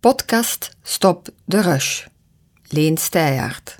Podcast 0.00 0.76
Stop 0.82 1.28
de 1.44 1.60
Rush. 1.60 2.06
Leen 2.62 2.96
Steijaert. 2.96 3.76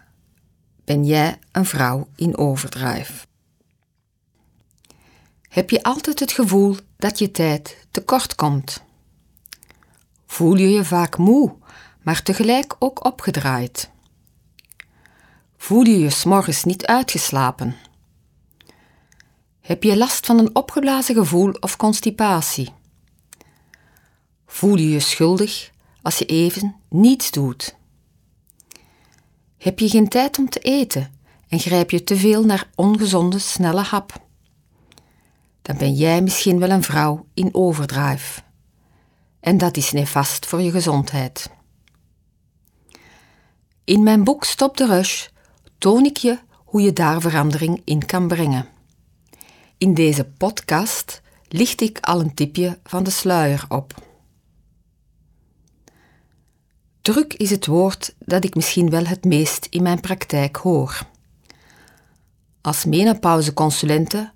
Ben 0.84 1.04
jij 1.04 1.38
een 1.52 1.64
vrouw 1.64 2.08
in 2.16 2.36
overdrijf? 2.36 3.26
Heb 5.48 5.70
je 5.70 5.82
altijd 5.82 6.20
het 6.20 6.32
gevoel 6.32 6.76
dat 6.96 7.18
je 7.18 7.30
tijd 7.30 7.86
tekort 7.90 8.34
komt? 8.34 8.82
Voel 10.26 10.56
je 10.56 10.70
je 10.70 10.84
vaak 10.84 11.18
moe, 11.18 11.56
maar 12.02 12.22
tegelijk 12.22 12.76
ook 12.78 13.04
opgedraaid? 13.04 13.90
Voel 15.56 15.84
je 15.84 15.98
je 15.98 16.10
s'morgens 16.10 16.64
niet 16.64 16.86
uitgeslapen? 16.86 17.76
Heb 19.60 19.82
je 19.82 19.96
last 19.96 20.26
van 20.26 20.38
een 20.38 20.54
opgeblazen 20.54 21.14
gevoel 21.14 21.50
of 21.50 21.76
constipatie? 21.76 22.72
Voel 24.46 24.76
je 24.76 24.88
je 24.88 25.00
schuldig 25.00 25.76
als 26.02 26.18
je 26.18 26.24
even 26.24 26.76
niets 26.88 27.30
doet? 27.30 27.76
Heb 29.58 29.78
je 29.78 29.88
geen 29.88 30.08
tijd 30.08 30.38
om 30.38 30.48
te 30.48 30.58
eten 30.58 31.12
en 31.48 31.58
grijp 31.58 31.90
je 31.90 32.04
te 32.04 32.16
veel 32.16 32.44
naar 32.44 32.70
ongezonde, 32.74 33.38
snelle 33.38 33.82
hap? 33.82 34.26
Dan 35.62 35.76
ben 35.76 35.94
jij 35.94 36.22
misschien 36.22 36.58
wel 36.58 36.70
een 36.70 36.82
vrouw 36.82 37.26
in 37.34 37.54
overdrive. 37.54 38.40
En 39.40 39.58
dat 39.58 39.76
is 39.76 39.92
nefast 39.92 40.46
voor 40.46 40.60
je 40.60 40.70
gezondheid. 40.70 41.50
In 43.84 44.02
mijn 44.02 44.24
boek 44.24 44.44
Stop 44.44 44.76
de 44.76 44.86
Rush 44.86 45.26
toon 45.78 46.04
ik 46.04 46.16
je 46.16 46.38
hoe 46.64 46.80
je 46.80 46.92
daar 46.92 47.20
verandering 47.20 47.82
in 47.84 48.06
kan 48.06 48.28
brengen. 48.28 48.68
In 49.78 49.94
deze 49.94 50.24
podcast 50.24 51.22
licht 51.48 51.80
ik 51.80 51.98
al 52.00 52.20
een 52.20 52.34
tipje 52.34 52.78
van 52.84 53.02
de 53.02 53.10
sluier 53.10 53.64
op. 53.68 54.07
Druk 57.08 57.34
is 57.34 57.50
het 57.50 57.66
woord 57.66 58.14
dat 58.18 58.44
ik 58.44 58.54
misschien 58.54 58.90
wel 58.90 59.04
het 59.04 59.24
meest 59.24 59.66
in 59.70 59.82
mijn 59.82 60.00
praktijk 60.00 60.56
hoor. 60.56 61.00
Als 62.60 62.84
menopauzeconsulente, 62.84 64.30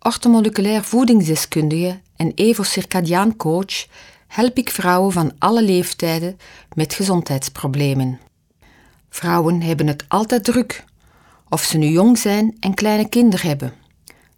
ortomoleculair 0.00 0.84
voedingsdeskundige 0.84 2.00
en 2.16 2.32
evocircadiaan 2.34 3.36
coach 3.36 3.86
help 4.26 4.56
ik 4.56 4.70
vrouwen 4.70 5.12
van 5.12 5.32
alle 5.38 5.62
leeftijden 5.62 6.36
met 6.74 6.94
gezondheidsproblemen. 6.94 8.20
Vrouwen 9.08 9.62
hebben 9.62 9.86
het 9.86 10.04
altijd 10.08 10.44
druk, 10.44 10.84
of 11.48 11.62
ze 11.62 11.78
nu 11.78 11.86
jong 11.86 12.18
zijn 12.18 12.56
en 12.60 12.74
kleine 12.74 13.08
kinderen 13.08 13.48
hebben, 13.48 13.72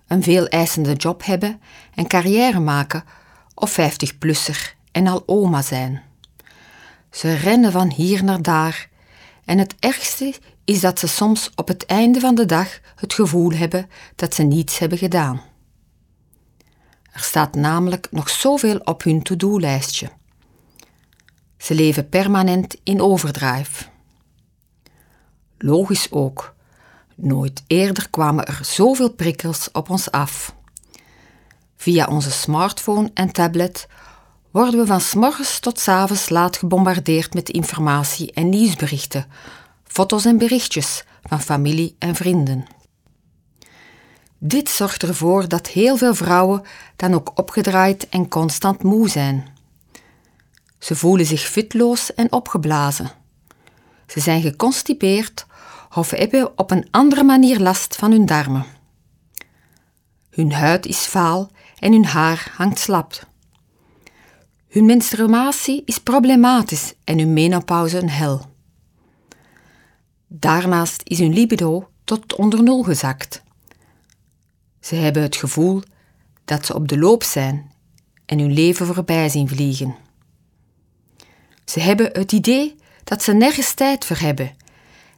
een 0.07 0.23
veel 0.23 0.47
eisende 0.47 0.93
job 0.95 1.25
hebben 1.25 1.61
en 1.95 2.07
carrière 2.07 2.61
maken, 2.61 3.05
of 3.55 3.79
50-plusser 3.81 4.75
en 4.93 5.07
al 5.07 5.23
oma 5.27 5.63
zijn. 5.63 6.08
Ze 7.19 7.35
rennen 7.35 7.73
van 7.73 7.91
hier 7.91 8.25
naar 8.25 8.43
daar. 8.43 8.89
En 9.45 9.59
het 9.59 9.75
ergste 9.79 10.35
is 10.65 10.81
dat 10.81 10.99
ze 10.99 11.07
soms 11.07 11.51
op 11.55 11.69
het 11.69 11.87
einde 11.87 12.21
van 12.21 12.35
de 12.35 12.47
dag 12.47 12.81
het 12.95 13.15
gevoel 13.15 13.53
hebben 13.53 13.89
dat 14.15 14.35
ze 14.35 14.43
niets 14.43 14.79
hebben 14.79 14.99
gedaan. 14.99 15.43
Er 17.13 17.21
staat 17.21 17.55
namelijk 17.55 18.09
nog 18.11 18.29
zoveel 18.29 18.79
op 18.79 19.03
hun 19.03 19.23
to-do-lijstje. 19.23 20.11
Ze 21.57 21.75
leven 21.75 22.09
permanent 22.09 22.77
in 22.83 23.01
overdrive. 23.01 23.85
Logisch 25.59 26.11
ook. 26.11 26.55
Nooit 27.15 27.63
eerder 27.67 28.11
kwamen 28.11 28.47
er 28.47 28.59
zoveel 28.63 29.11
prikkels 29.11 29.71
op 29.73 29.91
ons 29.91 30.11
af. 30.11 30.55
Via 31.77 32.07
onze 32.07 32.31
smartphone 32.31 33.11
en 33.15 33.33
tablet 33.33 33.87
worden 34.51 34.81
we 34.81 34.87
van 34.87 35.01
s 35.01 35.15
morgens 35.15 35.59
tot 35.59 35.81
s 35.81 35.89
avonds 35.89 36.29
laat 36.29 36.57
gebombardeerd 36.57 37.35
met 37.35 37.49
informatie 37.49 38.33
en 38.33 38.49
nieuwsberichten, 38.49 39.27
foto's 39.85 40.25
en 40.25 40.39
berichtjes 40.39 41.05
van 41.23 41.41
familie 41.41 41.97
en 41.99 42.15
vrienden. 42.15 42.67
Dit 44.39 44.69
zorgt 44.69 45.03
ervoor 45.03 45.49
dat 45.49 45.67
heel 45.67 45.97
veel 45.97 46.15
vrouwen 46.15 46.63
dan 46.97 47.15
ook 47.15 47.33
opgedraaid 47.35 48.09
en 48.09 48.29
constant 48.29 48.83
moe 48.83 49.09
zijn. 49.09 49.47
Ze 50.79 50.97
voelen 50.97 51.27
zich 51.27 51.41
fitloos 51.41 52.15
en 52.15 52.33
opgeblazen. 52.33 53.11
Ze 54.07 54.21
zijn 54.21 54.43
geconstipeerd 54.43 55.47
of 55.95 56.11
hebben 56.11 56.59
op 56.59 56.71
een 56.71 56.89
andere 56.91 57.23
manier 57.23 57.61
last 57.61 57.97
van 57.97 58.11
hun 58.11 58.27
darmen. 58.27 58.67
Hun 60.31 60.53
huid 60.53 60.87
is 60.87 61.07
vaal 61.07 61.51
en 61.79 61.93
hun 61.93 62.05
haar 62.05 62.53
hangt 62.57 62.79
slap. 62.79 63.28
Hun 64.79 64.87
menstruatie 64.87 65.83
is 65.85 65.99
problematisch 65.99 66.95
en 67.05 67.19
hun 67.19 67.33
menopauze 67.33 67.99
een 67.99 68.11
hel. 68.11 68.47
Daarnaast 70.27 71.01
is 71.05 71.19
hun 71.19 71.33
libido 71.33 71.89
tot 72.05 72.35
onder 72.35 72.63
nul 72.63 72.83
gezakt. 72.83 73.43
Ze 74.81 74.95
hebben 74.95 75.23
het 75.23 75.37
gevoel 75.37 75.83
dat 76.45 76.67
ze 76.67 76.75
op 76.75 76.89
de 76.89 76.99
loop 76.99 77.23
zijn 77.23 77.73
en 78.27 78.39
hun 78.39 78.53
leven 78.53 78.87
voorbij 78.87 79.29
zien 79.29 79.49
vliegen. 79.49 79.97
Ze 81.65 81.81
hebben 81.81 82.11
het 82.13 82.33
idee 82.33 82.75
dat 83.05 83.23
ze 83.23 83.33
nergens 83.33 83.75
tijd 83.75 84.05
voor 84.05 84.19
hebben 84.19 84.57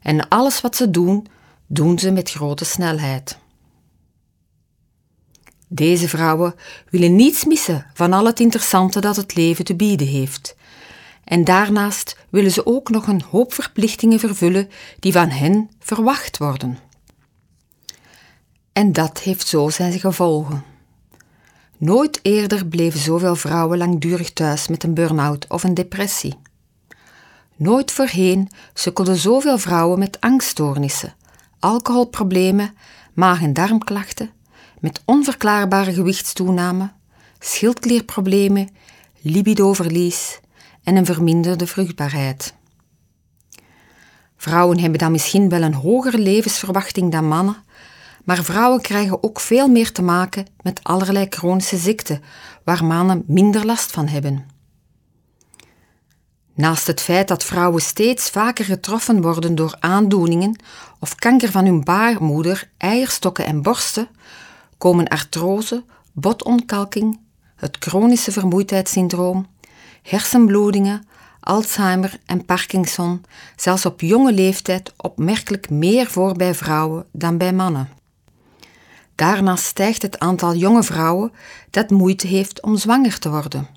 en 0.02 0.28
alles 0.28 0.60
wat 0.60 0.76
ze 0.76 0.90
doen, 0.90 1.26
doen 1.66 1.98
ze 1.98 2.10
met 2.10 2.30
grote 2.30 2.64
snelheid. 2.64 3.38
Deze 5.72 6.08
vrouwen 6.08 6.54
willen 6.88 7.16
niets 7.16 7.44
missen 7.44 7.86
van 7.94 8.12
al 8.12 8.26
het 8.26 8.40
interessante 8.40 9.00
dat 9.00 9.16
het 9.16 9.34
leven 9.36 9.64
te 9.64 9.76
bieden 9.76 10.06
heeft. 10.06 10.56
En 11.24 11.44
daarnaast 11.44 12.16
willen 12.28 12.50
ze 12.50 12.66
ook 12.66 12.88
nog 12.88 13.06
een 13.06 13.22
hoop 13.30 13.52
verplichtingen 13.52 14.18
vervullen 14.18 14.68
die 14.98 15.12
van 15.12 15.28
hen 15.28 15.70
verwacht 15.78 16.38
worden. 16.38 16.78
En 18.72 18.92
dat 18.92 19.20
heeft 19.20 19.46
zo 19.46 19.68
zijn 19.68 20.00
gevolgen. 20.00 20.64
Nooit 21.76 22.18
eerder 22.22 22.66
bleven 22.66 23.00
zoveel 23.00 23.36
vrouwen 23.36 23.78
langdurig 23.78 24.32
thuis 24.32 24.68
met 24.68 24.82
een 24.82 24.94
burn-out 24.94 25.46
of 25.48 25.64
een 25.64 25.74
depressie. 25.74 26.38
Nooit 27.56 27.92
voorheen 27.92 28.48
sukkelden 28.74 29.16
zoveel 29.16 29.58
vrouwen 29.58 29.98
met 29.98 30.20
angststoornissen, 30.20 31.14
alcoholproblemen, 31.58 32.74
maag- 33.14 33.42
en 33.42 33.52
darmklachten, 33.52 34.30
met 34.80 35.02
onverklaarbare 35.04 35.92
gewichtstoename, 35.92 36.92
schildklierproblemen, 37.38 38.68
libidoverlies 39.20 40.40
en 40.82 40.96
een 40.96 41.06
verminderde 41.06 41.66
vruchtbaarheid. 41.66 42.54
Vrouwen 44.36 44.78
hebben 44.78 44.98
dan 44.98 45.12
misschien 45.12 45.48
wel 45.48 45.62
een 45.62 45.74
hogere 45.74 46.18
levensverwachting 46.18 47.12
dan 47.12 47.28
mannen, 47.28 47.64
maar 48.24 48.44
vrouwen 48.44 48.80
krijgen 48.80 49.22
ook 49.22 49.40
veel 49.40 49.68
meer 49.68 49.92
te 49.92 50.02
maken 50.02 50.46
met 50.62 50.80
allerlei 50.82 51.26
chronische 51.28 51.76
ziekten 51.76 52.22
waar 52.64 52.84
mannen 52.84 53.22
minder 53.26 53.66
last 53.66 53.90
van 53.90 54.08
hebben. 54.08 54.46
Naast 56.54 56.86
het 56.86 57.00
feit 57.00 57.28
dat 57.28 57.44
vrouwen 57.44 57.82
steeds 57.82 58.30
vaker 58.30 58.64
getroffen 58.64 59.22
worden 59.22 59.54
door 59.54 59.76
aandoeningen 59.78 60.56
of 60.98 61.14
kanker 61.14 61.50
van 61.50 61.64
hun 61.64 61.84
baarmoeder, 61.84 62.70
eierstokken 62.76 63.46
en 63.46 63.62
borsten, 63.62 64.08
komen 64.80 65.08
artrose, 65.08 65.84
botontkalking, 66.12 67.20
het 67.56 67.76
chronische 67.80 68.32
vermoeidheidssyndroom, 68.32 69.46
hersenbloedingen, 70.02 71.06
Alzheimer 71.40 72.18
en 72.26 72.44
Parkinson 72.44 73.24
zelfs 73.56 73.86
op 73.86 74.00
jonge 74.00 74.32
leeftijd 74.32 74.92
opmerkelijk 74.96 75.70
meer 75.70 76.06
voor 76.06 76.34
bij 76.36 76.54
vrouwen 76.54 77.06
dan 77.12 77.38
bij 77.38 77.52
mannen. 77.52 77.88
Daarnaast 79.14 79.64
stijgt 79.64 80.02
het 80.02 80.18
aantal 80.18 80.54
jonge 80.54 80.82
vrouwen 80.82 81.32
dat 81.70 81.90
moeite 81.90 82.26
heeft 82.26 82.62
om 82.62 82.76
zwanger 82.76 83.18
te 83.18 83.30
worden. 83.30 83.68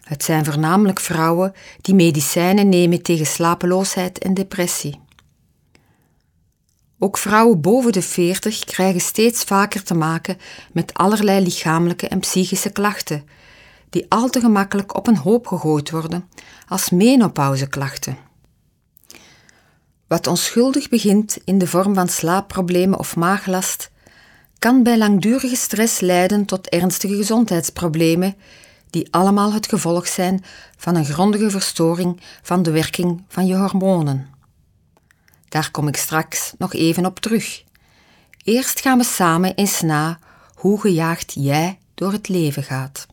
Het 0.00 0.24
zijn 0.24 0.44
voornamelijk 0.44 1.00
vrouwen 1.00 1.52
die 1.80 1.94
medicijnen 1.94 2.68
nemen 2.68 3.02
tegen 3.02 3.26
slapeloosheid 3.26 4.18
en 4.18 4.34
depressie. 4.34 5.00
Ook 6.98 7.18
vrouwen 7.18 7.60
boven 7.60 7.92
de 7.92 8.02
40 8.02 8.64
krijgen 8.64 9.00
steeds 9.00 9.44
vaker 9.44 9.82
te 9.82 9.94
maken 9.94 10.38
met 10.72 10.94
allerlei 10.94 11.40
lichamelijke 11.40 12.08
en 12.08 12.20
psychische 12.20 12.70
klachten, 12.70 13.24
die 13.90 14.06
al 14.08 14.28
te 14.28 14.40
gemakkelijk 14.40 14.96
op 14.96 15.06
een 15.06 15.16
hoop 15.16 15.46
gegooid 15.46 15.90
worden 15.90 16.28
als 16.68 16.90
menopauzeklachten. 16.90 18.16
Wat 20.06 20.26
onschuldig 20.26 20.88
begint 20.88 21.38
in 21.44 21.58
de 21.58 21.66
vorm 21.66 21.94
van 21.94 22.08
slaapproblemen 22.08 22.98
of 22.98 23.16
maaglast, 23.16 23.90
kan 24.58 24.82
bij 24.82 24.98
langdurige 24.98 25.56
stress 25.56 26.00
leiden 26.00 26.44
tot 26.44 26.68
ernstige 26.68 27.16
gezondheidsproblemen, 27.16 28.36
die 28.90 29.08
allemaal 29.10 29.52
het 29.52 29.68
gevolg 29.68 30.08
zijn 30.08 30.44
van 30.76 30.94
een 30.94 31.04
grondige 31.04 31.50
verstoring 31.50 32.20
van 32.42 32.62
de 32.62 32.70
werking 32.70 33.24
van 33.28 33.46
je 33.46 33.56
hormonen. 33.56 34.37
Daar 35.48 35.70
kom 35.70 35.88
ik 35.88 35.96
straks 35.96 36.52
nog 36.58 36.74
even 36.74 37.06
op 37.06 37.18
terug. 37.18 37.64
Eerst 38.42 38.80
gaan 38.80 38.98
we 38.98 39.04
samen 39.04 39.54
eens 39.54 39.80
na 39.80 40.18
hoe 40.54 40.80
gejaagd 40.80 41.34
jij 41.38 41.78
door 41.94 42.12
het 42.12 42.28
leven 42.28 42.62
gaat. 42.62 43.06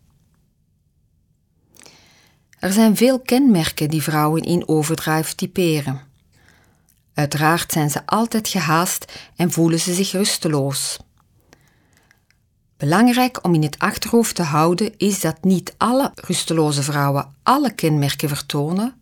Er 2.59 2.73
zijn 2.73 2.95
veel 2.95 3.19
kenmerken 3.19 3.89
die 3.89 4.01
vrouwen 4.01 4.41
in 4.41 4.67
overdrive 4.67 5.35
typeren. 5.35 6.01
Uiteraard 7.13 7.71
zijn 7.71 7.89
ze 7.89 8.05
altijd 8.05 8.47
gehaast 8.47 9.13
en 9.35 9.51
voelen 9.51 9.79
ze 9.79 9.93
zich 9.93 10.11
rusteloos. 10.11 10.97
Belangrijk 12.77 13.43
om 13.43 13.53
in 13.53 13.63
het 13.63 13.79
achterhoofd 13.79 14.35
te 14.35 14.43
houden 14.43 14.97
is 14.97 15.19
dat 15.19 15.43
niet 15.43 15.73
alle 15.77 16.11
rusteloze 16.15 16.83
vrouwen 16.83 17.35
alle 17.43 17.73
kenmerken 17.73 18.29
vertonen, 18.29 19.01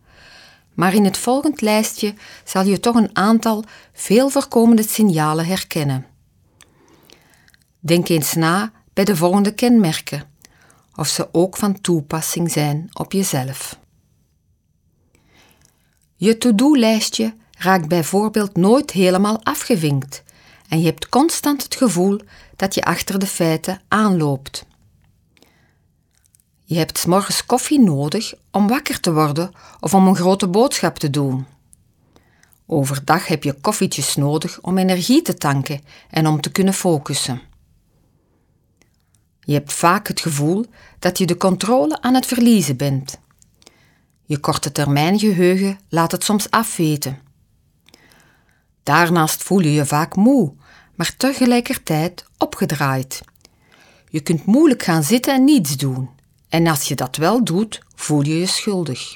maar 0.73 0.93
in 0.93 1.05
het 1.05 1.17
volgend 1.17 1.61
lijstje 1.61 2.13
zal 2.43 2.65
je 2.65 2.79
toch 2.79 2.95
een 2.95 3.15
aantal 3.15 3.63
veel 3.93 4.29
voorkomende 4.29 4.83
signalen 4.87 5.45
herkennen. 5.45 6.05
Denk 7.79 8.09
eens 8.09 8.33
na 8.33 8.71
bij 8.93 9.03
de 9.03 9.15
volgende 9.15 9.53
kenmerken, 9.53 10.23
of 10.95 11.07
ze 11.07 11.29
ook 11.31 11.57
van 11.57 11.81
toepassing 11.81 12.51
zijn 12.51 12.89
op 12.93 13.11
jezelf. 13.11 13.79
Je 16.15 16.37
to-do-lijstje 16.37 17.33
raakt 17.57 17.87
bijvoorbeeld 17.87 18.55
nooit 18.55 18.91
helemaal 18.91 19.43
afgevinkt 19.43 20.23
en 20.67 20.79
je 20.79 20.85
hebt 20.85 21.09
constant 21.09 21.63
het 21.63 21.75
gevoel 21.75 22.19
dat 22.55 22.75
je 22.75 22.83
achter 22.83 23.19
de 23.19 23.27
feiten 23.27 23.81
aanloopt. 23.87 24.65
Je 26.73 26.79
hebt 26.79 26.97
s 26.97 27.05
morgens 27.05 27.45
koffie 27.45 27.79
nodig 27.79 28.33
om 28.51 28.67
wakker 28.67 28.99
te 28.99 29.13
worden 29.13 29.51
of 29.79 29.93
om 29.93 30.07
een 30.07 30.15
grote 30.15 30.47
boodschap 30.47 30.97
te 30.97 31.09
doen. 31.09 31.45
Overdag 32.65 33.27
heb 33.27 33.43
je 33.43 33.53
koffietjes 33.53 34.15
nodig 34.15 34.61
om 34.61 34.77
energie 34.77 35.21
te 35.21 35.33
tanken 35.33 35.81
en 36.09 36.27
om 36.27 36.41
te 36.41 36.51
kunnen 36.51 36.73
focussen. 36.73 37.41
Je 39.39 39.53
hebt 39.53 39.73
vaak 39.73 40.07
het 40.07 40.19
gevoel 40.19 40.65
dat 40.99 41.17
je 41.17 41.25
de 41.25 41.37
controle 41.37 42.01
aan 42.01 42.13
het 42.13 42.25
verliezen 42.25 42.77
bent. 42.77 43.19
Je 44.25 44.37
korte 44.37 44.71
termijn 44.71 45.19
geheugen 45.19 45.79
laat 45.89 46.11
het 46.11 46.23
soms 46.23 46.49
afweten. 46.49 47.19
Daarnaast 48.83 49.43
voel 49.43 49.59
je 49.59 49.73
je 49.73 49.85
vaak 49.85 50.15
moe, 50.15 50.53
maar 50.95 51.15
tegelijkertijd 51.17 52.25
opgedraaid. 52.37 53.21
Je 54.09 54.19
kunt 54.19 54.45
moeilijk 54.45 54.83
gaan 54.83 55.03
zitten 55.03 55.33
en 55.33 55.43
niets 55.43 55.77
doen. 55.77 56.21
En 56.53 56.67
als 56.67 56.88
je 56.88 56.95
dat 56.95 57.15
wel 57.15 57.44
doet, 57.44 57.81
voel 57.95 58.21
je 58.25 58.39
je 58.39 58.45
schuldig. 58.45 59.15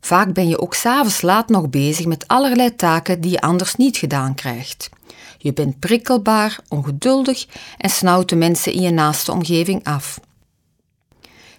Vaak 0.00 0.32
ben 0.32 0.48
je 0.48 0.60
ook 0.60 0.74
s'avonds 0.74 1.22
laat 1.22 1.48
nog 1.48 1.70
bezig 1.70 2.06
met 2.06 2.28
allerlei 2.28 2.76
taken 2.76 3.20
die 3.20 3.30
je 3.30 3.40
anders 3.40 3.74
niet 3.74 3.96
gedaan 3.96 4.34
krijgt. 4.34 4.90
Je 5.38 5.52
bent 5.52 5.78
prikkelbaar, 5.78 6.60
ongeduldig 6.68 7.46
en 7.78 7.90
snauwt 7.90 8.28
de 8.28 8.36
mensen 8.36 8.72
in 8.72 8.82
je 8.82 8.90
naaste 8.90 9.32
omgeving 9.32 9.84
af. 9.84 10.20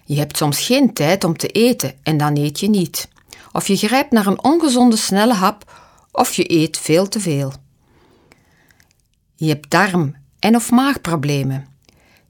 Je 0.04 0.18
hebt 0.18 0.36
soms 0.36 0.60
geen 0.60 0.92
tijd 0.92 1.24
om 1.24 1.36
te 1.36 1.48
eten 1.48 1.94
en 2.02 2.16
dan 2.16 2.36
eet 2.36 2.60
je 2.60 2.68
niet. 2.68 3.08
Of 3.52 3.66
je 3.66 3.76
grijpt 3.76 4.10
naar 4.10 4.26
een 4.26 4.44
ongezonde 4.44 4.96
snelle 4.96 5.34
hap 5.34 5.72
of 6.12 6.34
je 6.34 6.52
eet 6.52 6.78
veel 6.78 7.08
te 7.08 7.20
veel. 7.20 7.52
Je 9.36 9.48
hebt 9.48 9.70
darm- 9.70 10.16
en 10.38 10.56
of 10.56 10.70
maagproblemen. 10.70 11.75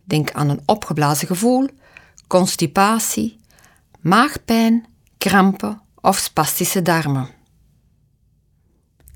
Denk 0.06 0.32
aan 0.32 0.48
een 0.48 0.62
opgeblazen 0.66 1.26
gevoel, 1.26 1.68
constipatie, 2.26 3.40
maagpijn, 4.00 4.86
krampen 5.18 5.80
of 6.00 6.18
spastische 6.18 6.82
darmen. 6.82 7.28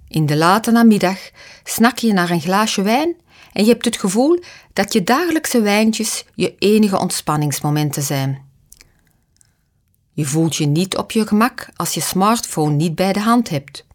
In 0.09 0.27
de 0.27 0.37
late 0.37 0.71
namiddag 0.71 1.19
snak 1.65 1.99
je 1.99 2.13
naar 2.13 2.31
een 2.31 2.41
glaasje 2.41 2.83
wijn 2.83 3.17
en 3.53 3.65
je 3.65 3.71
hebt 3.71 3.85
het 3.85 3.97
gevoel 3.97 4.43
dat 4.73 4.93
je 4.93 5.05
dagelijkse 5.05 5.61
wijntjes 5.61 6.25
je 6.35 6.55
enige 6.59 6.99
ontspanningsmomenten 6.99 8.03
zijn. 8.03 8.49
Je 10.13 10.25
voelt 10.25 10.57
je 10.57 10.67
niet 10.67 10.97
op 10.97 11.11
je 11.11 11.27
gemak 11.27 11.69
als 11.77 11.95
je 11.95 12.01
smartphone 12.01 12.75
niet 12.75 12.95
bij 12.95 13.13
de 13.13 13.21
hand 13.21 13.49
hebt. 13.49 13.87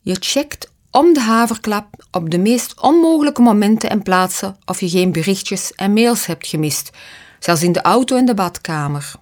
Je 0.00 0.16
checkt 0.20 0.71
om 0.92 1.12
de 1.12 1.20
haverklap 1.20 2.06
op 2.10 2.30
de 2.30 2.38
meest 2.38 2.80
onmogelijke 2.80 3.42
momenten 3.42 3.90
en 3.90 4.02
plaatsen 4.02 4.56
of 4.64 4.80
je 4.80 4.88
geen 4.88 5.12
berichtjes 5.12 5.72
en 5.72 5.92
mails 5.92 6.26
hebt 6.26 6.46
gemist, 6.46 6.90
zelfs 7.38 7.62
in 7.62 7.72
de 7.72 7.82
auto 7.82 8.16
en 8.16 8.24
de 8.24 8.34
badkamer. 8.34 9.12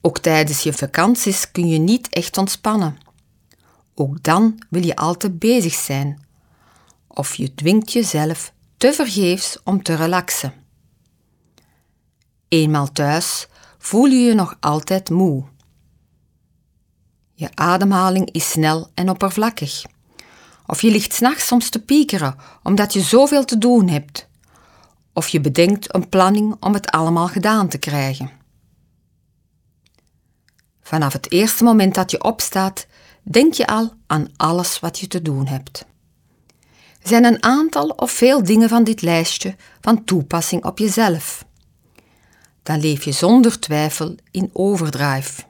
Ook 0.00 0.18
tijdens 0.18 0.62
je 0.62 0.72
vakanties 0.72 1.50
kun 1.50 1.68
je 1.68 1.78
niet 1.78 2.08
echt 2.08 2.38
ontspannen. 2.38 2.98
Ook 3.94 4.22
dan 4.22 4.62
wil 4.70 4.84
je 4.84 4.96
altijd 4.96 5.38
bezig 5.38 5.74
zijn. 5.74 6.26
Of 7.06 7.34
je 7.34 7.54
dwingt 7.54 7.92
jezelf 7.92 8.52
te 8.76 8.92
vergeefs 8.92 9.58
om 9.64 9.82
te 9.82 9.94
relaxen. 9.94 10.52
Eenmaal 12.48 12.92
thuis 12.92 13.48
voel 13.78 14.04
je 14.04 14.18
je 14.18 14.34
nog 14.34 14.56
altijd 14.60 15.10
moe. 15.10 15.44
Je 17.34 17.48
ademhaling 17.54 18.30
is 18.30 18.50
snel 18.50 18.90
en 18.94 19.10
oppervlakkig. 19.10 19.84
Of 20.66 20.82
je 20.82 20.90
ligt 20.90 21.12
s'nachts 21.12 21.46
soms 21.46 21.68
te 21.68 21.78
piekeren 21.78 22.36
omdat 22.62 22.92
je 22.92 23.00
zoveel 23.00 23.44
te 23.44 23.58
doen 23.58 23.88
hebt. 23.88 24.28
Of 25.12 25.28
je 25.28 25.40
bedenkt 25.40 25.94
een 25.94 26.08
planning 26.08 26.56
om 26.60 26.74
het 26.74 26.90
allemaal 26.90 27.28
gedaan 27.28 27.68
te 27.68 27.78
krijgen. 27.78 28.30
Vanaf 30.82 31.12
het 31.12 31.32
eerste 31.32 31.64
moment 31.64 31.94
dat 31.94 32.10
je 32.10 32.24
opstaat, 32.24 32.86
denk 33.22 33.54
je 33.54 33.66
al 33.66 33.92
aan 34.06 34.28
alles 34.36 34.80
wat 34.80 34.98
je 34.98 35.06
te 35.06 35.22
doen 35.22 35.46
hebt. 35.46 35.86
Er 37.02 37.08
zijn 37.08 37.24
een 37.24 37.42
aantal 37.42 37.88
of 37.88 38.10
veel 38.10 38.42
dingen 38.42 38.68
van 38.68 38.84
dit 38.84 39.02
lijstje 39.02 39.56
van 39.80 40.04
toepassing 40.04 40.64
op 40.64 40.78
jezelf. 40.78 41.44
Dan 42.62 42.80
leef 42.80 43.04
je 43.04 43.12
zonder 43.12 43.60
twijfel 43.60 44.14
in 44.30 44.50
overdrive. 44.52 45.42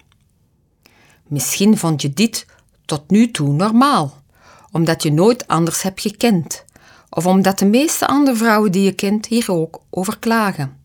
Misschien 1.26 1.78
vond 1.78 2.02
je 2.02 2.12
dit 2.12 2.46
tot 2.84 3.10
nu 3.10 3.30
toe 3.30 3.52
normaal 3.52 4.21
omdat 4.72 5.02
je 5.02 5.12
nooit 5.12 5.46
anders 5.46 5.82
hebt 5.82 6.00
gekend, 6.00 6.64
of 7.10 7.26
omdat 7.26 7.58
de 7.58 7.66
meeste 7.66 8.06
andere 8.06 8.36
vrouwen 8.36 8.72
die 8.72 8.82
je 8.82 8.92
kent 8.92 9.26
hier 9.26 9.52
ook 9.52 9.82
over 9.90 10.18
klagen. 10.18 10.80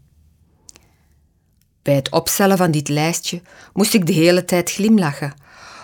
Bij 1.81 1.95
het 1.95 2.09
opstellen 2.09 2.57
van 2.57 2.71
dit 2.71 2.89
lijstje 2.89 3.41
moest 3.73 3.93
ik 3.93 4.05
de 4.05 4.13
hele 4.13 4.45
tijd 4.45 4.71
glimlachen, 4.71 5.33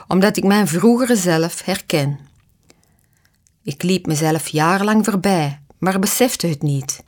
omdat 0.08 0.38
ik 0.38 0.44
mijn 0.44 0.68
vroegere 0.68 1.16
zelf 1.16 1.66
herken. 1.66 2.20
Ik 3.64 3.84
liep 3.84 4.06
mezelf 4.06 4.48
jarenlang 4.48 5.06
voorbij, 5.06 5.62
maar 5.78 6.00
besefte 6.00 6.48
het 6.48 6.62
niet. 6.62 7.04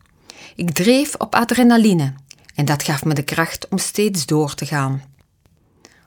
Ik 0.56 0.72
dreef 0.72 1.16
op 1.16 1.36
adrenaline 1.36 2.14
en 2.56 2.66
dat 2.66 2.84
gaf 2.84 3.06
me 3.06 3.14
de 3.14 3.24
kracht 3.24 3.68
om 3.68 3.78
steeds 3.78 4.26
door 4.26 4.54
te 4.54 4.66
gaan. 4.66 5.04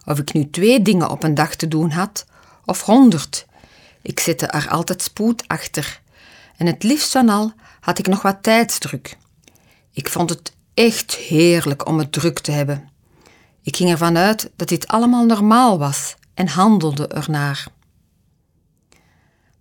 Of 0.04 0.18
ik 0.18 0.32
nu 0.32 0.50
twee 0.50 0.82
dingen 0.82 1.10
op 1.10 1.22
een 1.22 1.34
dag 1.34 1.54
te 1.54 1.68
doen 1.68 1.90
had, 1.90 2.26
of 2.64 2.82
honderd, 2.82 3.46
ik 4.02 4.20
zette 4.20 4.46
er 4.46 4.68
altijd 4.68 5.02
spoed 5.02 5.48
achter. 5.48 6.00
En 6.56 6.66
het 6.66 6.82
liefst 6.82 7.12
van 7.12 7.28
al 7.28 7.52
had 7.80 7.98
ik 7.98 8.06
nog 8.06 8.22
wat 8.22 8.42
tijdsdruk. 8.42 9.16
Ik 9.92 10.08
vond 10.08 10.30
het 10.30 10.52
echt 10.74 11.14
heerlijk 11.14 11.86
om 11.86 11.98
het 11.98 12.12
druk 12.12 12.38
te 12.38 12.50
hebben. 12.50 12.88
Ik 13.62 13.76
ging 13.76 13.90
ervan 13.90 14.16
uit 14.16 14.50
dat 14.56 14.68
dit 14.68 14.86
allemaal 14.86 15.24
normaal 15.24 15.78
was 15.78 16.16
en 16.34 16.48
handelde 16.48 17.08
ernaar. 17.08 17.66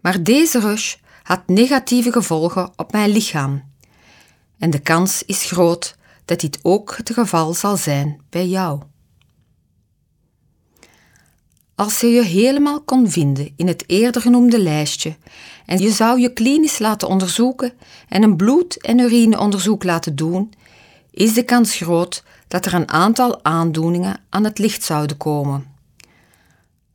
Maar 0.01 0.23
deze 0.23 0.59
rush 0.59 0.95
had 1.23 1.47
negatieve 1.47 2.11
gevolgen 2.11 2.71
op 2.75 2.91
mijn 2.91 3.09
lichaam. 3.09 3.63
En 4.57 4.69
de 4.69 4.79
kans 4.79 5.23
is 5.23 5.45
groot 5.45 5.95
dat 6.25 6.39
dit 6.39 6.59
ook 6.61 6.97
het 6.97 7.13
geval 7.13 7.53
zal 7.53 7.77
zijn 7.77 8.21
bij 8.29 8.47
jou. 8.47 8.81
Als 11.77 11.99
je 11.99 12.07
je 12.07 12.23
helemaal 12.23 12.81
kon 12.81 13.09
vinden 13.09 13.53
in 13.55 13.67
het 13.67 13.83
eerder 13.87 14.21
genoemde 14.21 14.59
lijstje 14.59 15.15
en 15.65 15.77
je 15.77 15.91
zou 15.91 16.19
je 16.19 16.33
klinisch 16.33 16.79
laten 16.79 17.07
onderzoeken 17.07 17.73
en 18.09 18.23
een 18.23 18.35
bloed- 18.35 18.81
en 18.81 18.99
urineonderzoek 18.99 19.83
laten 19.83 20.15
doen, 20.15 20.53
is 21.11 21.33
de 21.33 21.43
kans 21.43 21.75
groot 21.75 22.23
dat 22.47 22.65
er 22.65 22.73
een 22.73 22.89
aantal 22.89 23.43
aandoeningen 23.43 24.19
aan 24.29 24.43
het 24.43 24.57
licht 24.57 24.83
zouden 24.83 25.17
komen. 25.17 25.65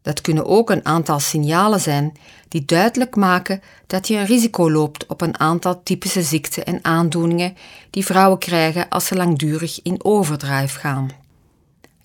Dat 0.02 0.20
kunnen 0.20 0.46
ook 0.46 0.70
een 0.70 0.86
aantal 0.86 1.20
signalen 1.20 1.80
zijn 1.80 2.16
die 2.48 2.64
duidelijk 2.64 3.16
maken 3.16 3.62
dat 3.86 4.08
je 4.08 4.16
een 4.16 4.26
risico 4.26 4.70
loopt 4.70 5.06
op 5.06 5.20
een 5.20 5.38
aantal 5.38 5.82
typische 5.82 6.22
ziekten 6.22 6.64
en 6.64 6.78
aandoeningen 6.84 7.56
die 7.90 8.04
vrouwen 8.04 8.38
krijgen 8.38 8.88
als 8.88 9.06
ze 9.06 9.16
langdurig 9.16 9.82
in 9.82 10.04
overdrijf 10.04 10.74
gaan. 10.74 11.21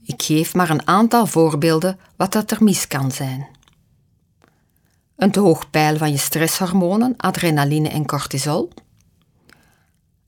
Ik 0.08 0.24
geef 0.24 0.54
maar 0.54 0.70
een 0.70 0.88
aantal 0.88 1.26
voorbeelden 1.26 2.00
wat 2.16 2.32
dat 2.32 2.52
er 2.52 2.64
mis 2.64 2.88
kan 2.88 3.12
zijn. 3.12 3.48
Een 5.16 5.32
te 5.32 5.40
hoog 5.40 5.70
peil 5.70 5.98
van 5.98 6.12
je 6.12 6.18
stresshormonen, 6.18 7.14
adrenaline 7.18 7.90
en 7.90 8.06
cortisol. 8.06 8.70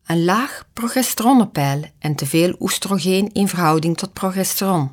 Een 0.05 0.23
laag 0.23 0.65
progesteronpeil 0.73 1.83
en 1.99 2.15
te 2.15 2.25
veel 2.25 2.55
oestrogeen 2.59 3.33
in 3.33 3.47
verhouding 3.47 3.97
tot 3.97 4.13
progesteron. 4.13 4.91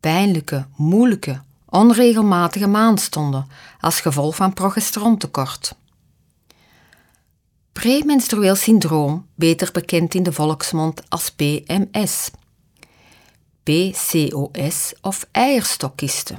Pijnlijke, 0.00 0.66
moeilijke, 0.76 1.42
onregelmatige 1.68 2.66
maandstonden 2.66 3.48
als 3.80 4.00
gevolg 4.00 4.36
van 4.36 4.52
progesterontekort. 4.52 5.74
Premenstrueel 7.72 8.54
syndroom, 8.54 9.26
beter 9.34 9.70
bekend 9.72 10.14
in 10.14 10.22
de 10.22 10.32
volksmond 10.32 11.02
als 11.08 11.30
PMS 11.30 12.30
PCOS 13.62 14.92
of 15.00 15.26
eierstokkisten. 15.30 16.38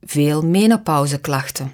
Veel 0.00 0.42
menopauzeklachten. 0.42 1.72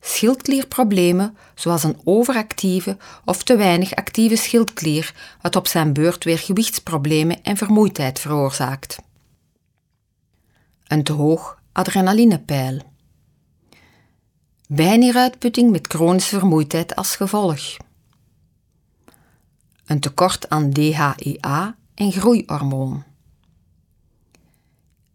Schildklierproblemen 0.00 1.36
zoals 1.54 1.82
een 1.82 2.00
overactieve 2.04 2.96
of 3.24 3.42
te 3.42 3.56
weinig 3.56 3.94
actieve 3.94 4.36
schildklier, 4.36 5.14
wat 5.42 5.56
op 5.56 5.66
zijn 5.66 5.92
beurt 5.92 6.24
weer 6.24 6.38
gewichtsproblemen 6.38 7.42
en 7.42 7.56
vermoeidheid 7.56 8.18
veroorzaakt. 8.18 8.96
Een 10.86 11.02
te 11.02 11.12
hoog 11.12 11.60
adrenalinepeil. 11.72 12.80
Bijnieruitputting 14.66 15.70
met 15.70 15.86
chronische 15.86 16.38
vermoeidheid 16.38 16.94
als 16.94 17.16
gevolg. 17.16 17.76
Een 19.86 20.00
tekort 20.00 20.48
aan 20.48 20.70
DHEA 20.72 21.76
en 21.98 22.12
groeihormoon. 22.12 23.04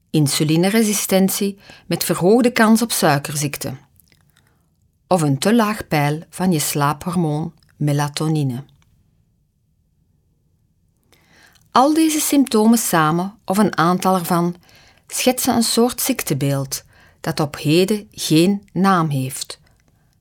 Insulineresistentie 0.09 1.59
met 1.85 2.03
verhoogde 2.03 2.51
kans 2.51 2.81
op 2.81 2.91
suikerziekte. 2.91 3.73
Of 5.07 5.21
een 5.21 5.37
te 5.37 5.55
laag 5.55 5.87
peil 5.87 6.23
van 6.29 6.51
je 6.51 6.59
slaaphormoon 6.59 7.53
melatonine. 7.75 8.63
Al 11.71 11.93
deze 11.93 12.19
symptomen 12.19 12.77
samen, 12.77 13.37
of 13.45 13.57
een 13.57 13.77
aantal 13.77 14.15
ervan, 14.15 14.55
schetsen 15.07 15.55
een 15.55 15.63
soort 15.63 16.01
ziektebeeld 16.01 16.83
dat 17.19 17.39
op 17.39 17.57
heden 17.57 18.07
geen 18.11 18.69
naam 18.73 19.09
heeft, 19.09 19.59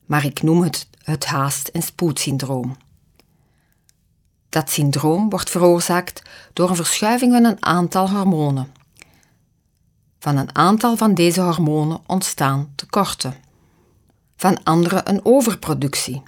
maar 0.05 0.25
ik 0.25 0.41
noem 0.41 0.61
het 0.61 0.87
het 1.03 1.25
haast- 1.25 1.67
en 1.67 1.81
spoedsyndroom. 1.81 2.77
Dat 4.53 4.69
syndroom 4.69 5.29
wordt 5.29 5.49
veroorzaakt 5.49 6.21
door 6.53 6.69
een 6.69 6.75
verschuiving 6.75 7.31
van 7.33 7.43
een 7.43 7.65
aantal 7.65 8.09
hormonen. 8.09 8.71
Van 10.19 10.37
een 10.37 10.55
aantal 10.55 10.97
van 10.97 11.13
deze 11.13 11.41
hormonen 11.41 12.01
ontstaan 12.05 12.71
tekorten, 12.75 13.35
van 14.35 14.63
andere 14.63 15.01
een 15.03 15.25
overproductie. 15.25 16.23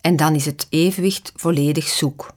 En 0.00 0.16
dan 0.16 0.34
is 0.34 0.44
het 0.44 0.66
evenwicht 0.68 1.32
volledig 1.36 1.88
zoek. 1.88 2.32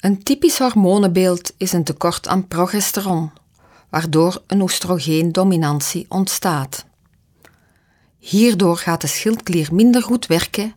Een 0.00 0.22
typisch 0.22 0.58
hormonenbeeld 0.58 1.52
is 1.56 1.72
een 1.72 1.84
tekort 1.84 2.28
aan 2.28 2.48
progesteron, 2.48 3.30
waardoor 3.88 4.42
een 4.46 4.60
oestrogeendominantie 4.60 6.06
ontstaat. 6.08 6.84
Hierdoor 8.18 8.76
gaat 8.76 9.00
de 9.00 9.06
schildklier 9.06 9.74
minder 9.74 10.02
goed 10.02 10.26
werken, 10.26 10.74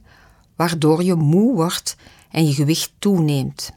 waardoor 0.62 1.04
je 1.04 1.16
moe 1.16 1.56
wordt 1.56 1.96
en 2.32 2.48
je 2.48 2.54
gewicht 2.54 2.92
toeneemt. 3.00 3.72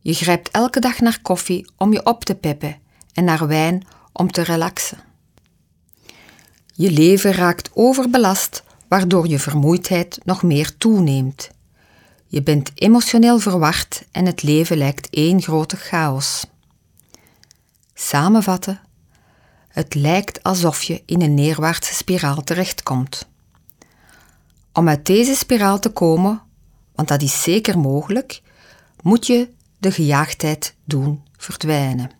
Je 0.00 0.14
grijpt 0.14 0.50
elke 0.50 0.80
dag 0.80 1.00
naar 1.00 1.18
koffie 1.22 1.66
om 1.76 1.92
je 1.92 2.06
op 2.06 2.24
te 2.24 2.34
peppen 2.34 2.76
en 3.12 3.24
naar 3.24 3.46
wijn 3.46 3.86
om 4.12 4.30
te 4.30 4.42
relaxen. 4.42 4.98
Je 6.72 6.90
leven 6.90 7.32
raakt 7.32 7.70
overbelast, 7.74 8.62
waardoor 8.88 9.28
je 9.28 9.38
vermoeidheid 9.38 10.18
nog 10.24 10.42
meer 10.42 10.76
toeneemt. 10.76 11.50
Je 12.26 12.42
bent 12.42 12.70
emotioneel 12.74 13.38
verward 13.38 14.04
en 14.12 14.26
het 14.26 14.42
leven 14.42 14.76
lijkt 14.76 15.08
één 15.10 15.42
grote 15.42 15.76
chaos. 15.76 16.46
Samenvatten: 17.94 18.80
het 19.68 19.94
lijkt 19.94 20.42
alsof 20.42 20.82
je 20.82 21.02
in 21.06 21.22
een 21.22 21.34
neerwaartse 21.34 21.94
spiraal 21.94 22.44
terechtkomt. 22.44 23.34
Om 24.76 24.88
uit 24.88 25.06
deze 25.06 25.34
spiraal 25.34 25.78
te 25.78 25.90
komen, 25.90 26.42
want 26.94 27.08
dat 27.08 27.22
is 27.22 27.42
zeker 27.42 27.78
mogelijk, 27.78 28.42
moet 29.02 29.26
je 29.26 29.48
de 29.78 29.90
gejaagdheid 29.90 30.74
doen 30.84 31.22
verdwijnen. 31.36 32.10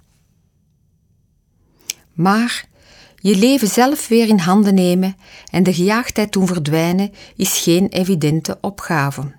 Maar 2.13 2.69
je 3.17 3.37
leven 3.37 3.69
zelf 3.69 4.09
weer 4.09 4.29
in 4.29 4.39
handen 4.39 4.75
nemen 4.75 5.17
en 5.51 5.63
de 5.63 5.75
gejaagdheid 5.75 6.33
doen 6.33 6.47
verdwijnen 6.47 7.13
is 7.35 7.59
geen 7.59 7.89
evidente 7.89 8.59
opgave. 8.61 9.35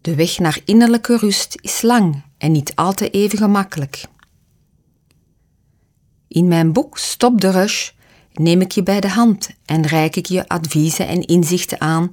De 0.00 0.14
weg 0.14 0.38
naar 0.38 0.60
innerlijke 0.64 1.16
rust 1.16 1.58
is 1.60 1.82
lang 1.82 2.22
en 2.38 2.52
niet 2.52 2.76
altijd 2.76 3.14
even 3.14 3.38
gemakkelijk. 3.38 4.04
In 6.28 6.48
mijn 6.48 6.72
boek 6.72 6.98
Stop 6.98 7.40
de 7.40 7.50
Rush 7.50 7.90
neem 8.34 8.60
ik 8.60 8.72
je 8.72 8.82
bij 8.82 9.00
de 9.00 9.08
hand 9.08 9.50
en 9.64 9.86
reik 9.86 10.16
ik 10.16 10.26
je 10.26 10.48
adviezen 10.48 11.08
en 11.08 11.26
inzichten 11.26 11.80
aan 11.80 12.10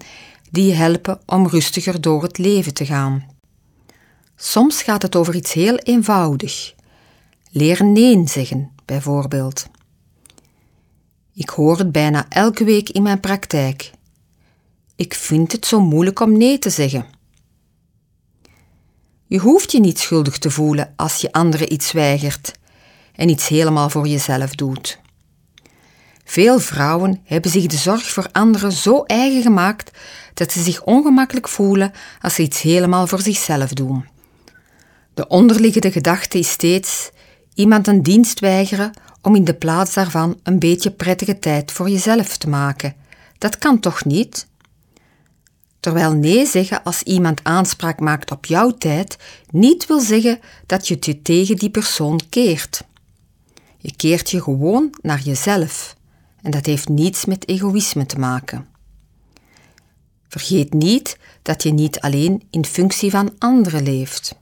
die 0.52 0.66
je 0.66 0.74
helpen 0.74 1.20
om 1.26 1.48
rustiger 1.48 2.02
door 2.02 2.24
het 2.24 2.38
leven 2.38 2.74
te 2.74 2.86
gaan. 2.86 3.26
Soms 4.36 4.82
gaat 4.82 5.02
het 5.02 5.16
over 5.16 5.36
iets 5.36 5.54
heel 5.54 5.76
eenvoudig. 5.76 6.74
Leren 7.52 7.92
nee 7.92 8.28
zeggen, 8.28 8.72
bijvoorbeeld. 8.86 9.68
Ik 11.34 11.50
hoor 11.50 11.78
het 11.78 11.92
bijna 11.92 12.26
elke 12.30 12.64
week 12.64 12.90
in 12.90 13.02
mijn 13.02 13.20
praktijk. 13.20 13.92
Ik 14.96 15.14
vind 15.14 15.52
het 15.52 15.66
zo 15.66 15.82
moeilijk 15.82 16.20
om 16.20 16.38
nee 16.38 16.60
te 16.60 16.70
zeggen. 16.70 17.06
Je 19.26 19.40
hoeft 19.40 19.72
je 19.72 19.80
niet 19.80 20.00
schuldig 20.00 20.38
te 20.38 20.52
voelen 20.52 20.94
als 20.96 21.22
je 21.22 21.32
anderen 21.32 21.74
iets 21.74 21.92
weigert 21.92 22.52
en 23.16 23.30
iets 23.30 23.48
helemaal 23.48 23.90
voor 23.90 24.08
jezelf 24.08 24.56
doet. 24.56 25.00
Veel 26.30 26.60
vrouwen 26.60 27.22
hebben 27.24 27.52
zich 27.52 27.66
de 27.66 27.78
zorg 27.78 28.10
voor 28.10 28.28
anderen 28.32 28.72
zo 28.72 29.04
eigen 29.04 29.42
gemaakt 29.42 29.98
dat 30.34 30.52
ze 30.52 30.62
zich 30.62 30.84
ongemakkelijk 30.84 31.48
voelen 31.48 31.92
als 32.22 32.34
ze 32.34 32.42
iets 32.42 32.62
helemaal 32.62 33.08
voor 33.08 33.22
zichzelf 33.22 33.74
doen. 33.74 34.06
De 35.14 35.28
onderliggende 35.28 35.92
gedachte 35.92 36.38
is 36.40 36.50
steeds 36.50 37.12
iemand 37.54 37.88
een 37.88 38.04
dienst 38.04 38.40
weigeren 38.40 38.92
om 39.22 39.36
in 39.36 39.44
de 39.44 39.54
plaats 39.54 39.94
daarvan 39.94 40.40
een 40.44 40.60
beetje 40.60 40.92
prettige 40.92 41.40
tijd 41.40 41.72
voor 41.72 41.90
jezelf 41.90 42.38
te 42.38 42.50
maken. 42.50 42.96
Dat 43.38 43.58
kan 43.58 43.80
toch 43.80 44.06
niet? 44.06 44.48
Terwijl 45.80 46.14
nee 46.14 46.46
zeggen 46.46 46.84
als 46.84 47.04
iemand 47.04 47.44
aanspraak 47.44 48.00
maakt 48.00 48.32
op 48.32 48.46
jouw 48.46 48.72
tijd 48.78 49.18
niet 49.52 49.88
wil 49.88 50.00
zeggen 50.00 50.40
dat 50.66 50.88
je 50.88 50.98
je 51.00 51.22
tegen 51.22 51.56
die 51.56 51.70
persoon 51.70 52.20
keert. 52.30 52.84
Je 53.78 53.96
keert 53.96 54.30
je 54.30 54.42
gewoon 54.42 54.94
naar 55.02 55.22
jezelf 55.22 55.98
en 56.42 56.52
dat 56.52 56.66
heeft 56.66 56.90
niets 56.90 57.26
met 57.26 57.48
egoïsme 57.48 58.06
te 58.06 58.20
maken. 58.20 58.68
Vergeet 60.28 60.74
niet 60.74 61.18
dat 61.42 61.64
je 61.64 61.74
niet 61.74 62.00
alleen 62.00 62.44
in 62.50 62.66
functie 62.66 63.12
van 63.12 63.32
anderen 63.38 63.84
leeft. 63.84 64.36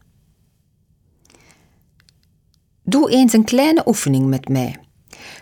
Doe 2.84 3.12
eens 3.12 3.34
een 3.34 3.44
kleine 3.44 3.84
oefening 3.86 4.28
met 4.28 4.50
mij. 4.50 4.76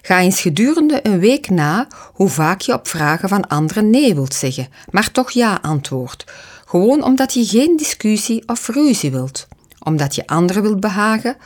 Ga 0.02 0.20
eens 0.20 0.42
gedurende 0.42 1.00
een 1.04 1.20
week 1.20 1.50
na 1.50 1.88
hoe 2.14 2.30
vaak 2.30 2.62
je 2.62 2.74
op 2.74 2.88
vragen 2.88 3.30
van 3.30 3.48
anderen 3.48 3.90
nee 3.90 4.16
wilt 4.16 4.34
zeggen, 4.34 4.68
maar 4.90 5.12
toch 5.12 5.32
ja 5.32 5.60
antwoordt. 5.62 6.24
Gewoon 6.66 7.04
omdat 7.04 7.34
je 7.34 7.46
geen 7.46 7.78
discussie 7.78 8.48
of 8.48 8.68
ruzie 8.68 9.12
wilt, 9.12 9.48
omdat 9.80 10.16
je 10.16 10.28
anderen 10.28 10.62
wilt 10.62 10.80
behagen 10.80 11.38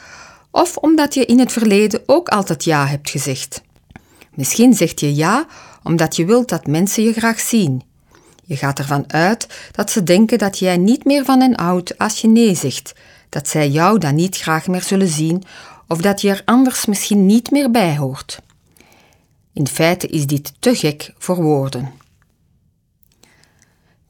of 0.51 0.77
omdat 0.77 1.13
je 1.13 1.25
in 1.25 1.39
het 1.39 1.51
verleden 1.51 2.01
ook 2.05 2.29
altijd 2.29 2.63
ja 2.63 2.87
hebt 2.87 3.09
gezegd. 3.09 3.61
Misschien 4.39 4.73
zegt 4.73 4.99
je 4.99 5.15
ja 5.15 5.47
omdat 5.83 6.15
je 6.15 6.25
wilt 6.25 6.49
dat 6.49 6.67
mensen 6.67 7.03
je 7.03 7.13
graag 7.13 7.39
zien. 7.39 7.83
Je 8.43 8.55
gaat 8.55 8.79
ervan 8.79 9.03
uit 9.07 9.47
dat 9.71 9.91
ze 9.91 10.03
denken 10.03 10.37
dat 10.37 10.59
jij 10.59 10.77
niet 10.77 11.05
meer 11.05 11.25
van 11.25 11.41
hen 11.41 11.59
houdt 11.59 11.97
als 11.97 12.21
je 12.21 12.27
nee 12.27 12.55
zegt, 12.55 12.93
dat 13.29 13.47
zij 13.47 13.69
jou 13.69 13.97
dan 13.97 14.15
niet 14.15 14.37
graag 14.37 14.67
meer 14.67 14.81
zullen 14.81 15.07
zien 15.07 15.43
of 15.87 16.01
dat 16.01 16.21
je 16.21 16.29
er 16.29 16.41
anders 16.45 16.85
misschien 16.85 17.25
niet 17.25 17.51
meer 17.51 17.71
bij 17.71 17.97
hoort. 17.97 18.39
In 19.53 19.67
feite 19.67 20.07
is 20.07 20.27
dit 20.27 20.53
te 20.59 20.75
gek 20.75 21.13
voor 21.17 21.41
woorden. 21.41 21.91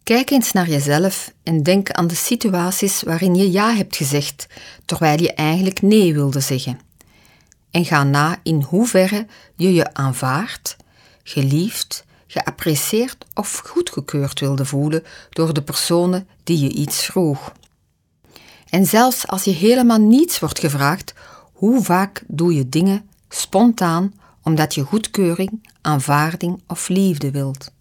Kijk 0.03 0.29
eens 0.29 0.51
naar 0.51 0.69
jezelf 0.69 1.33
en 1.43 1.63
denk 1.63 1.91
aan 1.91 2.07
de 2.07 2.15
situaties 2.15 3.01
waarin 3.01 3.36
je 3.36 3.51
ja 3.51 3.74
hebt 3.74 3.95
gezegd, 3.95 4.48
terwijl 4.86 5.21
je 5.21 5.33
eigenlijk 5.33 5.81
nee 5.81 6.13
wilde 6.13 6.39
zeggen. 6.39 6.88
En 7.72 7.86
ga 7.86 8.04
na 8.04 8.40
in 8.44 8.62
hoeverre 8.62 9.26
je 9.56 9.74
je 9.74 9.94
aanvaard, 9.94 10.78
geliefd, 11.24 12.06
geapprecieerd 12.28 13.26
of 13.34 13.62
goedgekeurd 13.66 14.40
wilde 14.40 14.66
voelen 14.66 15.04
door 15.30 15.54
de 15.54 15.62
personen 15.62 16.28
die 16.44 16.60
je 16.60 16.70
iets 16.70 17.06
vroeg. 17.06 17.54
En 18.70 18.86
zelfs 18.86 19.28
als 19.28 19.44
je 19.44 19.52
helemaal 19.52 20.00
niets 20.00 20.40
wordt 20.40 20.60
gevraagd, 20.60 21.14
hoe 21.54 21.84
vaak 21.84 22.24
doe 22.28 22.54
je 22.54 22.70
dingen 22.70 23.10
spontaan 23.30 24.14
omdat 24.44 24.76
je 24.76 24.84
goedkeuring, 24.84 25.70
aanvaarding 25.82 26.62
of 26.68 26.88
liefde 26.88 27.32
wilt? 27.32 27.72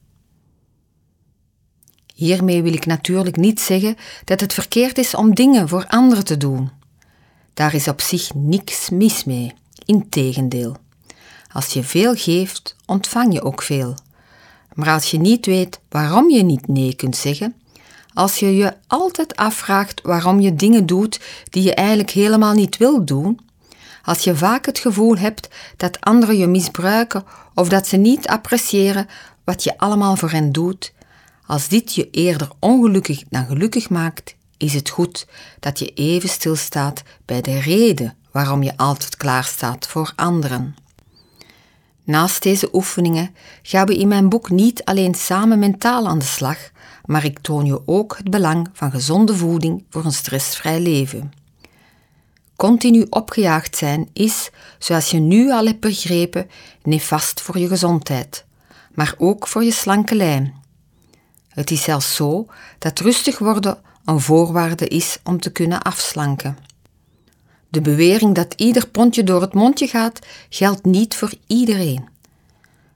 Hiermee 2.14 2.62
wil 2.62 2.72
ik 2.72 2.86
natuurlijk 2.86 3.36
niet 3.36 3.60
zeggen 3.60 3.96
dat 4.24 4.40
het 4.40 4.54
verkeerd 4.54 4.98
is 4.98 5.14
om 5.14 5.34
dingen 5.34 5.68
voor 5.68 5.86
anderen 5.86 6.24
te 6.24 6.36
doen. 6.36 6.70
Daar 7.54 7.74
is 7.74 7.88
op 7.88 8.00
zich 8.00 8.34
niks 8.34 8.90
mis 8.90 9.24
mee, 9.24 9.54
integendeel. 9.88 10.76
Als 11.52 11.66
je 11.72 11.82
veel 11.82 12.14
geeft, 12.14 12.76
ontvang 12.86 13.32
je 13.32 13.42
ook 13.42 13.62
veel. 13.62 13.94
Maar 14.74 14.88
als 14.88 15.10
je 15.10 15.18
niet 15.18 15.46
weet 15.46 15.80
waarom 15.88 16.30
je 16.30 16.42
niet 16.42 16.68
nee 16.68 16.94
kunt 16.94 17.16
zeggen, 17.16 17.54
als 18.12 18.38
je 18.38 18.56
je 18.56 18.72
altijd 18.86 19.36
afvraagt 19.36 20.00
waarom 20.02 20.40
je 20.40 20.54
dingen 20.54 20.86
doet 20.86 21.20
die 21.50 21.62
je 21.62 21.74
eigenlijk 21.74 22.10
helemaal 22.10 22.54
niet 22.54 22.76
wilt 22.76 23.06
doen, 23.06 23.40
als 24.02 24.24
je 24.24 24.36
vaak 24.36 24.66
het 24.66 24.78
gevoel 24.78 25.16
hebt 25.16 25.48
dat 25.76 26.00
anderen 26.00 26.36
je 26.36 26.46
misbruiken 26.46 27.24
of 27.54 27.68
dat 27.68 27.86
ze 27.86 27.96
niet 27.96 28.28
appreciëren 28.28 29.06
wat 29.44 29.64
je 29.64 29.78
allemaal 29.78 30.16
voor 30.16 30.30
hen 30.30 30.52
doet, 30.52 30.92
als 31.46 31.68
dit 31.68 31.94
je 31.94 32.10
eerder 32.10 32.48
ongelukkig 32.58 33.22
dan 33.28 33.46
gelukkig 33.46 33.90
maakt, 33.90 34.34
is 34.56 34.74
het 34.74 34.88
goed 34.88 35.26
dat 35.60 35.78
je 35.78 35.92
even 35.94 36.28
stilstaat 36.28 37.02
bij 37.24 37.40
de 37.40 37.58
reden 37.58 38.16
waarom 38.38 38.62
je 38.62 38.76
altijd 38.76 39.16
klaarstaat 39.16 39.86
voor 39.86 40.12
anderen. 40.16 40.76
Naast 42.04 42.42
deze 42.42 42.68
oefeningen 42.72 43.34
gaan 43.62 43.86
we 43.86 43.96
in 43.96 44.08
mijn 44.08 44.28
boek 44.28 44.50
niet 44.50 44.84
alleen 44.84 45.14
samen 45.14 45.58
mentaal 45.58 46.08
aan 46.08 46.18
de 46.18 46.24
slag, 46.24 46.70
maar 47.04 47.24
ik 47.24 47.38
toon 47.38 47.66
je 47.66 47.82
ook 47.86 48.16
het 48.16 48.30
belang 48.30 48.68
van 48.72 48.90
gezonde 48.90 49.36
voeding 49.36 49.84
voor 49.90 50.04
een 50.04 50.12
stressvrij 50.12 50.80
leven. 50.80 51.32
Continu 52.56 53.06
opgejaagd 53.10 53.76
zijn 53.76 54.08
is, 54.12 54.50
zoals 54.78 55.10
je 55.10 55.18
nu 55.18 55.50
al 55.50 55.66
hebt 55.66 55.80
begrepen, 55.80 56.50
nefast 56.82 57.40
voor 57.40 57.58
je 57.58 57.68
gezondheid, 57.68 58.44
maar 58.94 59.14
ook 59.16 59.48
voor 59.48 59.64
je 59.64 59.72
slanke 59.72 60.14
lijn. 60.14 60.54
Het 61.48 61.70
is 61.70 61.82
zelfs 61.82 62.14
zo 62.14 62.46
dat 62.78 62.98
rustig 62.98 63.38
worden 63.38 63.78
een 64.04 64.20
voorwaarde 64.20 64.88
is 64.88 65.18
om 65.24 65.40
te 65.40 65.50
kunnen 65.52 65.82
afslanken. 65.82 66.67
De 67.68 67.80
bewering 67.80 68.34
dat 68.34 68.54
ieder 68.56 68.88
pondje 68.88 69.24
door 69.24 69.40
het 69.40 69.54
mondje 69.54 69.86
gaat, 69.86 70.18
geldt 70.48 70.84
niet 70.84 71.14
voor 71.14 71.32
iedereen. 71.46 72.08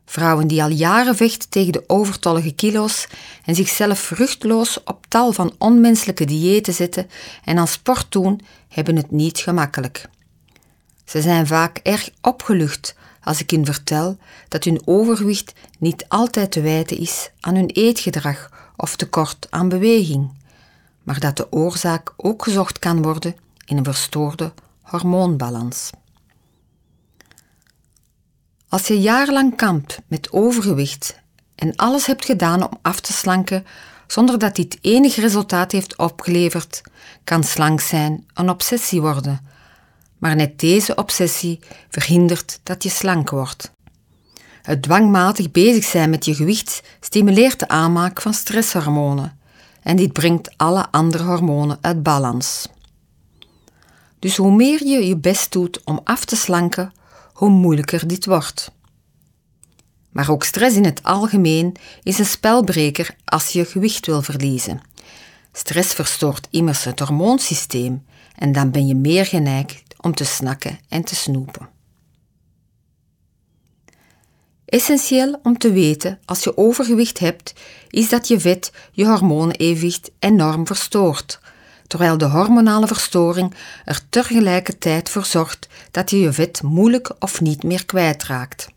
Vrouwen 0.04 0.46
die 0.46 0.62
al 0.62 0.68
jaren 0.68 1.16
vechten 1.16 1.48
tegen 1.48 1.72
de 1.72 1.84
overtollige 1.86 2.54
kilo's 2.54 3.06
en 3.44 3.54
zichzelf 3.54 3.98
vruchtloos 3.98 4.82
op 4.84 5.06
tal 5.08 5.32
van 5.32 5.54
onmenselijke 5.58 6.24
diëten 6.24 6.74
zetten 6.74 7.10
en 7.44 7.58
aan 7.58 7.68
sport 7.68 8.12
doen, 8.12 8.40
hebben 8.68 8.96
het 8.96 9.10
niet 9.10 9.38
gemakkelijk. 9.38 10.08
Ze 11.04 11.20
zijn 11.20 11.46
vaak 11.46 11.78
erg 11.78 12.10
opgelucht 12.20 12.94
als 13.22 13.40
ik 13.40 13.50
hun 13.50 13.64
vertel 13.64 14.18
dat 14.48 14.64
hun 14.64 14.82
overwicht 14.84 15.52
niet 15.78 16.04
altijd 16.08 16.52
te 16.52 16.60
wijten 16.60 16.98
is 16.98 17.30
aan 17.40 17.54
hun 17.54 17.70
eetgedrag 17.70 18.50
of 18.76 18.96
tekort 18.96 19.46
aan 19.50 19.68
beweging, 19.68 20.30
maar 21.02 21.20
dat 21.20 21.36
de 21.36 21.52
oorzaak 21.52 22.12
ook 22.16 22.42
gezocht 22.42 22.78
kan 22.78 23.02
worden 23.02 23.34
in 23.64 23.76
een 23.76 23.84
verstoorde 23.84 24.52
hormoonbalans. 24.80 25.90
Als 28.68 28.86
je 28.86 29.00
jarenlang 29.00 29.56
kampt 29.56 29.98
met 30.06 30.32
overgewicht 30.32 31.20
en 31.54 31.76
alles 31.76 32.06
hebt 32.06 32.24
gedaan 32.24 32.62
om 32.62 32.78
af 32.82 33.00
te 33.00 33.12
slanken 33.12 33.66
zonder 34.06 34.38
dat 34.38 34.56
dit 34.56 34.78
enig 34.80 35.16
resultaat 35.16 35.72
heeft 35.72 35.98
opgeleverd, 35.98 36.82
kan 37.24 37.44
slank 37.44 37.80
zijn 37.80 38.26
een 38.34 38.50
obsessie 38.50 39.00
worden. 39.00 39.40
Maar 40.18 40.36
net 40.36 40.58
deze 40.58 40.94
obsessie 40.94 41.60
verhindert 41.88 42.60
dat 42.62 42.82
je 42.82 42.88
slank 42.88 43.30
wordt. 43.30 43.72
Het 44.62 44.82
dwangmatig 44.82 45.50
bezig 45.50 45.84
zijn 45.84 46.10
met 46.10 46.24
je 46.24 46.34
gewicht 46.34 46.82
stimuleert 47.00 47.58
de 47.58 47.68
aanmaak 47.68 48.20
van 48.20 48.34
stresshormonen 48.34 49.38
en 49.82 49.96
dit 49.96 50.12
brengt 50.12 50.54
alle 50.56 50.90
andere 50.90 51.24
hormonen 51.24 51.78
uit 51.80 52.02
balans. 52.02 52.68
Dus 54.22 54.36
hoe 54.36 54.54
meer 54.54 54.86
je 54.86 55.06
je 55.06 55.16
best 55.16 55.52
doet 55.52 55.84
om 55.84 56.00
af 56.04 56.24
te 56.24 56.36
slanken, 56.36 56.92
hoe 57.32 57.48
moeilijker 57.48 58.06
dit 58.06 58.26
wordt. 58.26 58.72
Maar 60.10 60.30
ook 60.30 60.44
stress 60.44 60.76
in 60.76 60.84
het 60.84 61.02
algemeen 61.02 61.76
is 62.02 62.18
een 62.18 62.26
spelbreker 62.26 63.16
als 63.24 63.48
je 63.48 63.64
gewicht 63.64 64.06
wil 64.06 64.22
verliezen. 64.22 64.80
Stress 65.52 65.92
verstoort 65.94 66.48
immers 66.50 66.84
het 66.84 66.98
hormoonsysteem 66.98 68.04
en 68.36 68.52
dan 68.52 68.70
ben 68.70 68.86
je 68.86 68.94
meer 68.94 69.26
geneigd 69.26 69.82
om 70.00 70.14
te 70.14 70.24
snakken 70.24 70.78
en 70.88 71.04
te 71.04 71.14
snoepen. 71.14 71.68
Essentieel 74.64 75.40
om 75.42 75.58
te 75.58 75.72
weten 75.72 76.18
als 76.24 76.44
je 76.44 76.56
overgewicht 76.56 77.18
hebt, 77.18 77.54
is 77.90 78.08
dat 78.08 78.28
je 78.28 78.40
vet 78.40 78.72
je 78.92 79.06
hormoonevenwicht 79.06 80.10
enorm 80.18 80.66
verstoort, 80.66 81.40
terwijl 81.92 82.18
de 82.18 82.24
hormonale 82.24 82.86
verstoring 82.86 83.54
er 83.84 84.00
tegelijkertijd 84.08 85.08
voor 85.08 85.24
zorgt 85.24 85.68
dat 85.90 86.10
je 86.10 86.18
je 86.20 86.32
vet 86.32 86.62
moeilijk 86.62 87.12
of 87.18 87.40
niet 87.40 87.62
meer 87.62 87.84
kwijtraakt. 87.86 88.68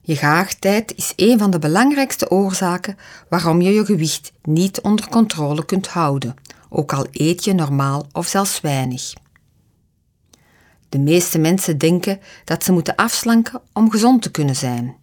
Je 0.00 0.16
geaardheid 0.16 0.96
is 0.96 1.12
een 1.16 1.38
van 1.38 1.50
de 1.50 1.58
belangrijkste 1.58 2.30
oorzaken 2.30 2.96
waarom 3.28 3.60
je 3.60 3.72
je 3.72 3.84
gewicht 3.84 4.32
niet 4.42 4.80
onder 4.80 5.08
controle 5.08 5.64
kunt 5.64 5.88
houden, 5.88 6.34
ook 6.68 6.92
al 6.92 7.06
eet 7.10 7.44
je 7.44 7.52
normaal 7.52 8.06
of 8.12 8.26
zelfs 8.26 8.60
weinig. 8.60 9.12
De 10.88 10.98
meeste 10.98 11.38
mensen 11.38 11.78
denken 11.78 12.20
dat 12.44 12.64
ze 12.64 12.72
moeten 12.72 12.96
afslanken 12.96 13.60
om 13.72 13.90
gezond 13.90 14.22
te 14.22 14.30
kunnen 14.30 14.56
zijn. 14.56 14.96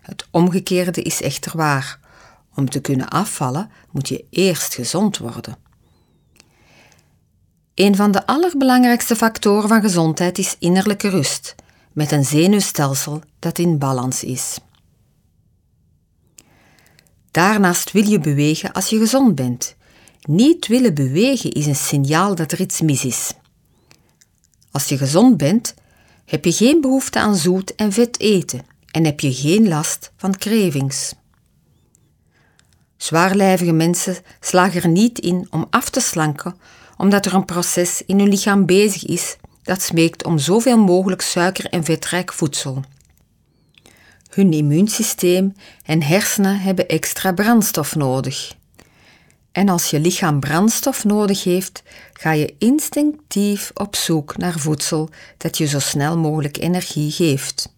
Het 0.00 0.26
omgekeerde 0.30 1.02
is 1.02 1.22
echter 1.22 1.56
waar. 1.56 1.98
Om 2.54 2.70
te 2.70 2.80
kunnen 2.80 3.08
afvallen 3.08 3.70
moet 3.90 4.08
je 4.08 4.24
eerst 4.30 4.74
gezond 4.74 5.18
worden. 5.18 5.65
Een 7.76 7.96
van 7.96 8.10
de 8.10 8.26
allerbelangrijkste 8.26 9.16
factoren 9.16 9.68
van 9.68 9.80
gezondheid 9.80 10.38
is 10.38 10.56
innerlijke 10.58 11.08
rust, 11.08 11.54
met 11.92 12.12
een 12.12 12.24
zenuwstelsel 12.24 13.20
dat 13.38 13.58
in 13.58 13.78
balans 13.78 14.24
is. 14.24 14.58
Daarnaast 17.30 17.92
wil 17.92 18.08
je 18.08 18.18
bewegen 18.18 18.72
als 18.72 18.88
je 18.88 18.98
gezond 18.98 19.34
bent. 19.34 19.76
Niet 20.20 20.66
willen 20.66 20.94
bewegen 20.94 21.52
is 21.52 21.66
een 21.66 21.76
signaal 21.76 22.34
dat 22.34 22.52
er 22.52 22.60
iets 22.60 22.80
mis 22.80 23.04
is. 23.04 23.32
Als 24.70 24.88
je 24.88 24.96
gezond 24.96 25.36
bent, 25.36 25.74
heb 26.24 26.44
je 26.44 26.52
geen 26.52 26.80
behoefte 26.80 27.18
aan 27.18 27.36
zoet 27.36 27.74
en 27.74 27.92
vet 27.92 28.20
eten 28.20 28.66
en 28.90 29.04
heb 29.04 29.20
je 29.20 29.34
geen 29.34 29.68
last 29.68 30.12
van 30.16 30.36
cravings. 30.36 31.14
Zwaarlijvige 32.96 33.72
mensen 33.72 34.16
slagen 34.40 34.82
er 34.82 34.88
niet 34.88 35.18
in 35.18 35.46
om 35.50 35.66
af 35.70 35.90
te 35.90 36.00
slanken 36.00 36.56
omdat 36.96 37.26
er 37.26 37.34
een 37.34 37.44
proces 37.44 38.02
in 38.06 38.18
hun 38.18 38.28
lichaam 38.28 38.66
bezig 38.66 39.06
is 39.06 39.36
dat 39.62 39.82
smeekt 39.82 40.24
om 40.24 40.38
zoveel 40.38 40.78
mogelijk 40.78 41.22
suiker- 41.22 41.70
en 41.70 41.84
vetrijk 41.84 42.32
voedsel. 42.32 42.82
Hun 44.30 44.52
immuunsysteem 44.52 45.54
en 45.84 46.02
hersenen 46.02 46.60
hebben 46.60 46.88
extra 46.88 47.32
brandstof 47.32 47.94
nodig. 47.94 48.54
En 49.52 49.68
als 49.68 49.90
je 49.90 50.00
lichaam 50.00 50.40
brandstof 50.40 51.04
nodig 51.04 51.44
heeft, 51.44 51.82
ga 52.12 52.32
je 52.32 52.54
instinctief 52.58 53.70
op 53.74 53.96
zoek 53.96 54.36
naar 54.36 54.58
voedsel 54.58 55.08
dat 55.36 55.58
je 55.58 55.66
zo 55.66 55.78
snel 55.78 56.18
mogelijk 56.18 56.58
energie 56.58 57.10
geeft. 57.10 57.74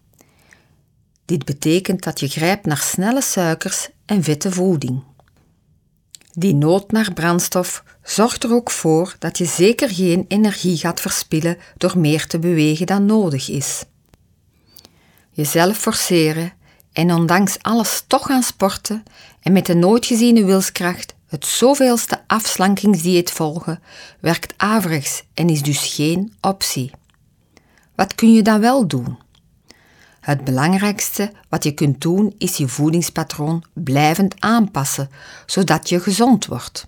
Dit 1.25 1.45
betekent 1.45 2.03
dat 2.03 2.19
je 2.19 2.27
grijpt 2.27 2.65
naar 2.65 2.77
snelle 2.77 3.21
suikers 3.21 3.89
en 4.05 4.23
vette 4.23 4.51
voeding. 4.51 5.03
Die 6.31 6.55
nood 6.55 6.91
naar 6.91 7.13
brandstof 7.13 7.83
zorgt 8.03 8.43
er 8.43 8.53
ook 8.53 8.71
voor 8.71 9.15
dat 9.19 9.37
je 9.37 9.45
zeker 9.45 9.89
geen 9.89 10.25
energie 10.27 10.77
gaat 10.77 11.01
verspillen 11.01 11.57
door 11.77 11.99
meer 11.99 12.27
te 12.27 12.39
bewegen 12.39 12.85
dan 12.85 13.05
nodig 13.05 13.49
is. 13.49 13.83
Jezelf 15.31 15.77
forceren 15.77 16.53
en 16.93 17.13
ondanks 17.13 17.57
alles 17.61 18.03
toch 18.07 18.25
gaan 18.25 18.43
sporten 18.43 19.03
en 19.41 19.51
met 19.51 19.65
de 19.65 19.75
nooit 19.75 20.05
geziene 20.05 20.45
wilskracht 20.45 21.15
het 21.27 21.45
zoveelste 21.45 22.23
afslankingsdieet 22.27 23.31
volgen, 23.31 23.81
werkt 24.19 24.53
averechts 24.57 25.23
en 25.33 25.49
is 25.49 25.61
dus 25.61 25.93
geen 25.93 26.33
optie. 26.41 26.91
Wat 27.95 28.15
kun 28.15 28.33
je 28.33 28.41
dan 28.41 28.59
wel 28.59 28.87
doen? 28.87 29.17
Het 30.19 30.43
belangrijkste 30.43 31.31
wat 31.49 31.63
je 31.63 31.71
kunt 31.71 32.01
doen 32.01 32.35
is 32.37 32.57
je 32.57 32.67
voedingspatroon 32.67 33.63
blijvend 33.73 34.35
aanpassen, 34.39 35.09
zodat 35.45 35.89
je 35.89 35.99
gezond 35.99 36.45
wordt. 36.45 36.87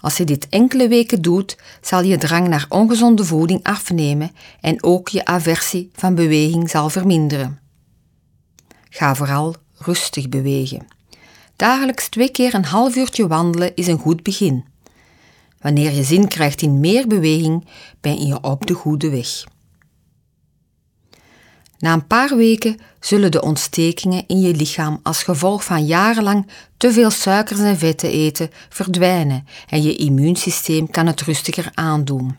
Als 0.00 0.16
je 0.16 0.24
dit 0.24 0.48
enkele 0.48 0.88
weken 0.88 1.22
doet, 1.22 1.56
zal 1.80 2.02
je 2.02 2.18
drang 2.18 2.48
naar 2.48 2.66
ongezonde 2.68 3.24
voeding 3.24 3.62
afnemen 3.62 4.30
en 4.60 4.82
ook 4.82 5.08
je 5.08 5.24
aversie 5.24 5.90
van 5.94 6.14
beweging 6.14 6.70
zal 6.70 6.90
verminderen. 6.90 7.60
Ga 8.90 9.14
vooral 9.14 9.56
rustig 9.78 10.28
bewegen. 10.28 10.86
Dagelijks 11.56 12.08
twee 12.08 12.30
keer 12.30 12.54
een 12.54 12.64
half 12.64 12.96
uurtje 12.96 13.26
wandelen 13.26 13.74
is 13.74 13.86
een 13.86 13.98
goed 13.98 14.22
begin. 14.22 14.64
Wanneer 15.60 15.92
je 15.92 16.02
zin 16.02 16.28
krijgt 16.28 16.62
in 16.62 16.80
meer 16.80 17.06
beweging, 17.06 17.68
ben 18.00 18.26
je 18.26 18.40
op 18.40 18.66
de 18.66 18.74
goede 18.74 19.10
weg. 19.10 19.44
Na 21.82 21.92
een 21.92 22.06
paar 22.06 22.36
weken 22.36 22.76
zullen 23.00 23.30
de 23.30 23.42
ontstekingen 23.42 24.24
in 24.26 24.40
je 24.40 24.54
lichaam 24.54 25.00
als 25.02 25.22
gevolg 25.22 25.64
van 25.64 25.86
jarenlang 25.86 26.46
te 26.76 26.92
veel 26.92 27.10
suikers 27.10 27.60
en 27.60 27.78
vetten 27.78 28.10
eten 28.10 28.50
verdwijnen 28.68 29.46
en 29.68 29.82
je 29.82 29.96
immuunsysteem 29.96 30.90
kan 30.90 31.06
het 31.06 31.20
rustiger 31.20 31.70
aandoen. 31.74 32.36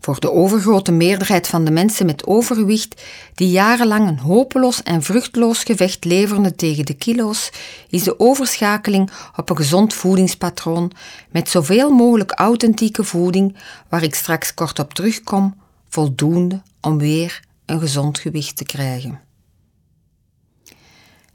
Voor 0.00 0.20
de 0.20 0.32
overgrote 0.32 0.92
meerderheid 0.92 1.48
van 1.48 1.64
de 1.64 1.70
mensen 1.70 2.06
met 2.06 2.26
overgewicht, 2.26 3.02
die 3.34 3.50
jarenlang 3.50 4.08
een 4.08 4.18
hopeloos 4.18 4.82
en 4.82 5.02
vruchteloos 5.02 5.62
gevecht 5.62 6.04
leverden 6.04 6.56
tegen 6.56 6.84
de 6.84 6.94
kilo's, 6.94 7.50
is 7.88 8.02
de 8.02 8.20
overschakeling 8.20 9.10
op 9.36 9.50
een 9.50 9.56
gezond 9.56 9.94
voedingspatroon 9.94 10.92
met 11.30 11.48
zoveel 11.48 11.90
mogelijk 11.90 12.32
authentieke 12.32 13.04
voeding, 13.04 13.56
waar 13.88 14.02
ik 14.02 14.14
straks 14.14 14.54
kort 14.54 14.78
op 14.78 14.94
terugkom, 14.94 15.54
voldoende 15.88 16.62
om 16.80 16.98
weer 16.98 17.48
een 17.70 17.80
gezond 17.80 18.18
gewicht 18.18 18.56
te 18.56 18.64
krijgen. 18.64 19.20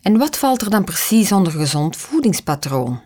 En 0.01 0.17
wat 0.17 0.37
valt 0.37 0.61
er 0.61 0.69
dan 0.69 0.83
precies 0.83 1.31
onder 1.31 1.53
gezond 1.53 1.97
voedingspatroon? 1.97 3.01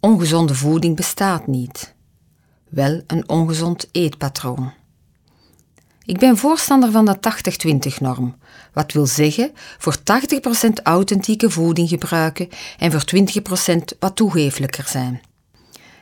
Ongezonde 0.00 0.54
voeding 0.54 0.96
bestaat 0.96 1.46
niet 1.46 1.94
wel 2.68 3.02
een 3.06 3.28
ongezond 3.28 3.88
eetpatroon. 3.92 4.72
Ik 6.04 6.18
ben 6.18 6.36
voorstander 6.36 6.90
van 6.90 7.04
de 7.04 7.16
80-20-norm, 7.16 8.36
wat 8.72 8.92
wil 8.92 9.06
zeggen 9.06 9.52
voor 9.54 9.96
80% 9.96 10.02
authentieke 10.82 11.50
voeding 11.50 11.88
gebruiken 11.88 12.48
en 12.78 12.90
voor 12.90 13.04
20% 13.94 13.98
wat 13.98 14.16
toegeeflijker 14.16 14.88
zijn. 14.88 15.20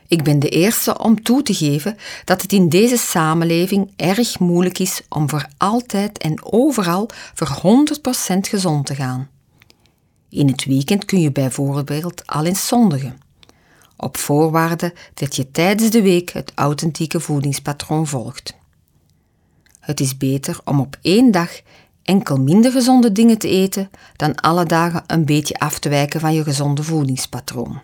Ik 0.09 0.23
ben 0.23 0.39
de 0.39 0.49
eerste 0.49 0.99
om 0.99 1.23
toe 1.23 1.43
te 1.43 1.55
geven 1.55 1.97
dat 2.25 2.43
het 2.43 2.53
in 2.53 2.69
deze 2.69 2.97
samenleving 2.97 3.93
erg 3.97 4.39
moeilijk 4.39 4.79
is 4.79 5.03
om 5.09 5.29
voor 5.29 5.47
altijd 5.57 6.19
en 6.19 6.53
overal 6.53 7.09
voor 7.35 7.87
100% 8.35 8.39
gezond 8.41 8.87
te 8.87 8.95
gaan. 8.95 9.29
In 10.29 10.47
het 10.47 10.65
weekend 10.65 11.05
kun 11.05 11.21
je 11.21 11.33
bijvoorbeeld 11.33 12.27
al 12.27 12.45
eens 12.45 12.67
zondigen 12.67 13.19
op 13.97 14.17
voorwaarde 14.17 14.95
dat 15.15 15.37
je 15.37 15.51
tijdens 15.51 15.91
de 15.91 16.03
week 16.03 16.31
het 16.31 16.53
authentieke 16.55 17.21
voedingspatroon 17.21 18.07
volgt. 18.07 18.57
Het 19.81 20.01
is 20.01 20.17
beter 20.17 20.61
om 20.65 20.81
op 20.81 20.97
één 21.03 21.31
dag 21.31 21.61
enkel 22.03 22.37
minder 22.37 22.73
gezonde 22.73 23.13
dingen 23.13 23.39
te 23.39 23.49
eten 23.49 23.91
dan 24.17 24.35
alle 24.35 24.65
dagen 24.65 25.05
een 25.07 25.25
beetje 25.25 25.59
af 25.59 25.79
te 25.79 25.89
wijken 25.89 26.21
van 26.21 26.35
je 26.35 26.43
gezonde 26.43 26.83
voedingspatroon. 26.83 27.81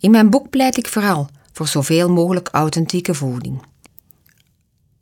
In 0.00 0.10
mijn 0.10 0.30
boek 0.30 0.50
pleit 0.50 0.76
ik 0.76 0.88
vooral 0.88 1.28
voor 1.52 1.68
zoveel 1.68 2.10
mogelijk 2.10 2.48
authentieke 2.48 3.14
voeding. 3.14 3.62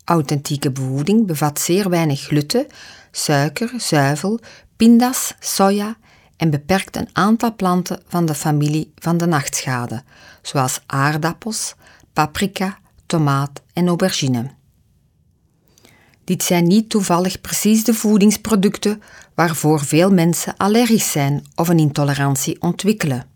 Authentieke 0.04 0.70
voeding 0.74 1.26
bevat 1.26 1.61
zeer 1.61 1.90
weinig 1.90 2.20
gluten, 2.20 2.66
suiker, 3.11 3.72
zuivel, 3.76 4.40
pindas, 4.76 5.35
soja 5.40 5.96
en 6.37 6.50
beperkt 6.50 6.96
een 6.96 7.09
aantal 7.12 7.54
planten 7.54 8.02
van 8.06 8.26
de 8.26 8.35
familie 8.35 8.92
van 8.94 9.16
de 9.16 9.26
nachtschade, 9.26 10.02
zoals 10.42 10.80
aardappels, 10.87 11.74
paprika, 12.12 12.78
tomaat 13.06 13.62
en 13.72 13.87
aubergine. 13.87 14.50
Dit 16.24 16.42
zijn 16.42 16.66
niet 16.66 16.90
toevallig 16.90 17.40
precies 17.40 17.85
de 17.85 17.94
voedingsproducten 17.94 19.02
waarvoor 19.35 19.80
veel 19.80 20.11
mensen 20.11 20.56
allergisch 20.56 21.11
zijn 21.11 21.44
of 21.54 21.68
een 21.68 21.78
intolerantie 21.78 22.62
ontwikkelen. 22.62 23.26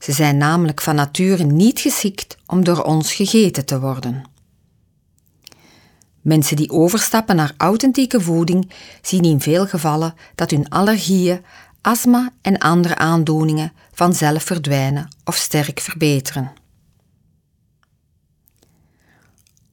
Ze 0.00 0.12
zijn 0.12 0.36
namelijk 0.36 0.80
van 0.80 0.94
nature 0.94 1.44
niet 1.44 1.80
geschikt 1.80 2.36
om 2.46 2.64
door 2.64 2.82
ons 2.82 3.12
gegeten 3.12 3.64
te 3.64 3.80
worden. 3.80 4.22
Mensen 6.20 6.56
die 6.56 6.70
overstappen 6.70 7.36
naar 7.36 7.54
authentieke 7.56 8.20
voeding 8.20 8.70
zien 9.02 9.22
in 9.22 9.40
veel 9.40 9.66
gevallen 9.66 10.14
dat 10.34 10.50
hun 10.50 10.68
allergieën 10.68 11.44
astma 11.80 12.32
en 12.42 12.58
andere 12.58 12.96
aandoeningen 12.96 13.72
vanzelf 13.92 14.42
verdwijnen 14.42 15.08
of 15.24 15.36
sterk 15.36 15.80
verbeteren. 15.80 16.52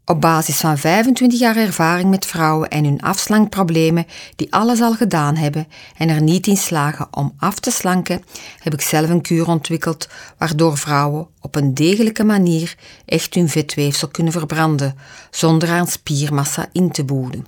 Op 0.09 0.21
basis 0.21 0.57
van 0.57 0.77
25 0.77 1.39
jaar 1.39 1.55
ervaring 1.55 2.09
met 2.09 2.25
vrouwen 2.25 2.69
en 2.69 2.83
hun 2.83 3.01
afslankproblemen 3.01 4.05
die 4.35 4.53
alles 4.53 4.81
al 4.81 4.93
gedaan 4.93 5.35
hebben 5.35 5.67
en 5.97 6.09
er 6.09 6.21
niet 6.21 6.47
in 6.47 6.57
slagen 6.57 7.07
om 7.11 7.33
af 7.37 7.59
te 7.59 7.71
slanken, 7.71 8.23
heb 8.59 8.73
ik 8.73 8.81
zelf 8.81 9.09
een 9.09 9.21
kuur 9.21 9.47
ontwikkeld 9.47 10.09
waardoor 10.37 10.77
vrouwen 10.77 11.27
op 11.41 11.55
een 11.55 11.73
degelijke 11.73 12.23
manier 12.23 12.75
echt 13.05 13.33
hun 13.33 13.49
vetweefsel 13.49 14.07
kunnen 14.07 14.33
verbranden 14.33 14.95
zonder 15.31 15.69
aan 15.69 15.87
spiermassa 15.87 16.69
in 16.71 16.91
te 16.91 17.03
boeden. 17.03 17.45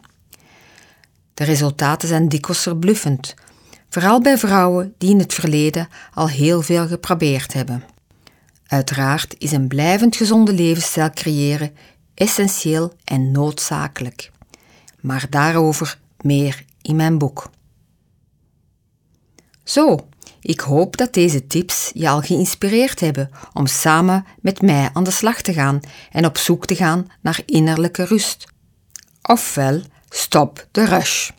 De 1.33 1.43
resultaten 1.43 2.07
zijn 2.07 2.29
dikwijls 2.29 2.61
verbluffend, 2.61 3.33
vooral 3.89 4.21
bij 4.21 4.37
vrouwen 4.37 4.93
die 4.97 5.09
in 5.09 5.19
het 5.19 5.33
verleden 5.33 5.87
al 6.13 6.27
heel 6.27 6.61
veel 6.61 6.87
geprobeerd 6.87 7.53
hebben. 7.53 7.83
Uiteraard 8.67 9.35
is 9.37 9.51
een 9.51 9.67
blijvend 9.67 10.15
gezonde 10.15 10.53
levensstijl 10.53 11.09
creëren 11.09 11.71
essentieel 12.19 12.93
en 13.03 13.31
noodzakelijk. 13.31 14.31
Maar 14.99 15.25
daarover 15.29 15.99
meer 16.21 16.65
in 16.81 16.95
mijn 16.95 17.17
boek. 17.17 17.49
Zo, 19.63 20.07
ik 20.41 20.59
hoop 20.59 20.97
dat 20.97 21.13
deze 21.13 21.47
tips 21.47 21.91
je 21.93 22.09
al 22.09 22.21
geïnspireerd 22.21 22.99
hebben 22.99 23.29
om 23.53 23.67
samen 23.67 24.25
met 24.41 24.61
mij 24.61 24.89
aan 24.93 25.03
de 25.03 25.11
slag 25.11 25.41
te 25.41 25.53
gaan 25.53 25.79
en 26.11 26.25
op 26.25 26.37
zoek 26.37 26.65
te 26.65 26.75
gaan 26.75 27.07
naar 27.21 27.41
innerlijke 27.45 28.03
rust. 28.03 28.45
Ofwel, 29.21 29.81
stop 30.09 30.67
de 30.71 30.85
rush. 30.85 31.29